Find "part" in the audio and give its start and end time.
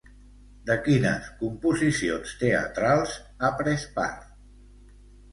3.99-4.25